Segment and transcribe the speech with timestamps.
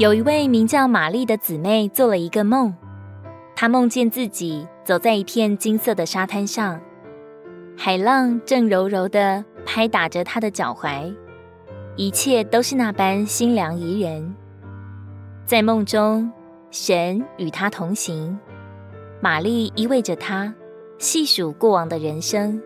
[0.00, 2.74] 有一位名叫玛丽的姊妹做了一个梦，
[3.54, 6.80] 她梦见自己走在一片金色的沙滩上，
[7.76, 11.14] 海浪正柔柔的拍打着她的脚踝，
[11.96, 14.34] 一切都是那般心凉宜人。
[15.44, 16.32] 在梦中，
[16.70, 18.38] 神与她同行，
[19.20, 20.54] 玛丽依偎着他，
[20.96, 22.58] 细数过往的人生，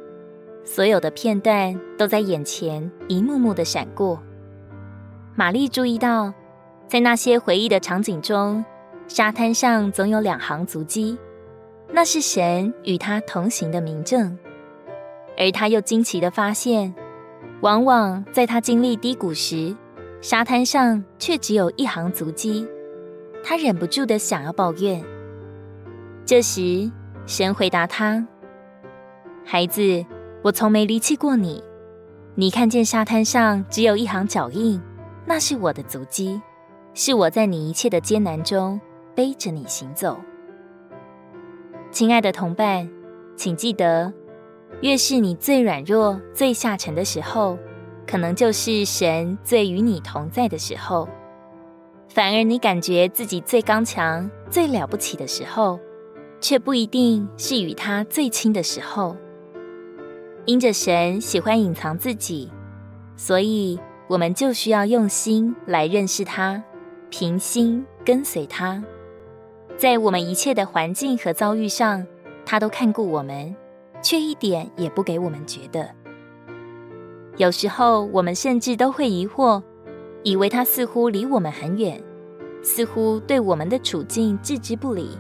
[0.62, 4.23] 所有的片段都在眼前一幕幕的闪过。
[5.35, 6.33] 玛丽注意到，
[6.87, 8.65] 在那些回忆的场景中，
[9.09, 11.19] 沙滩上总有两行足迹，
[11.91, 14.38] 那是神与他同行的明证。
[15.37, 16.95] 而他又惊奇地发现，
[17.62, 19.75] 往往在他经历低谷时，
[20.20, 22.66] 沙滩上却只有一行足迹。
[23.42, 25.03] 他忍不住地想要抱怨。
[26.25, 26.91] 这时，
[27.27, 28.25] 神回答他
[29.45, 30.05] ：“孩子，
[30.42, 31.62] 我从没离弃过你。
[32.37, 34.81] 你看见沙滩上只有一行脚印。”
[35.27, 36.39] 那是我的足迹，
[36.97, 38.81] 是我在你一切的艰难中
[39.17, 40.17] 背着你行走。
[41.91, 42.89] 亲爱的同伴，
[43.37, 44.12] 请记得，
[44.81, 47.59] 越是你最软弱、最下沉的时候，
[48.06, 51.09] 可能就是神最与你同在的时候；
[52.09, 55.81] 反而你感觉自己最刚强、最了不起的时候，
[56.41, 59.17] 却不一定是与他最亲的时候。
[60.45, 62.53] 因着神喜欢隐藏自己，
[63.17, 63.81] 所以。
[64.06, 66.62] 我们就需要用心来认识他，
[67.17, 68.83] 平心跟随他，
[69.77, 72.05] 在我们一切的环境和遭遇上，
[72.45, 73.55] 他都看顾我们，
[74.03, 75.89] 却一点也不给我们觉得。
[77.37, 79.62] 有时候，我们甚至都会疑惑，
[80.25, 82.03] 以为他似乎离我们很远，
[82.65, 85.17] 似乎对我们的处境置之不理。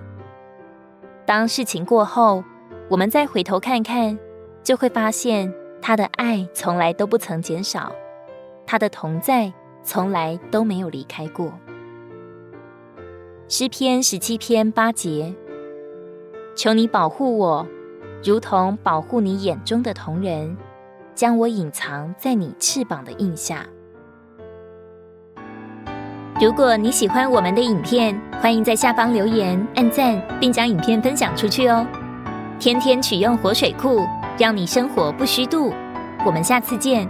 [1.24, 2.42] 当事情过后，
[2.90, 4.18] 我们再回头看看，
[4.64, 7.92] 就会发现他的爱从来都不曾减少。
[8.66, 9.52] 他的同在
[9.84, 11.52] 从来都没有离开过。
[13.56, 15.32] 诗篇十七篇八节，
[16.56, 17.64] 求你保护我，
[18.24, 20.56] 如同保护你眼中的瞳人，
[21.14, 23.64] 将我隐藏在你翅膀的印下。
[26.40, 31.86] 如果你喜欢我们的影片，欢迎在下方留言、按赞，并将影片分享出去哦。
[32.58, 34.00] 天天取用活水库，
[34.36, 35.72] 让你生活不虚度。
[36.26, 37.08] 我们下次见。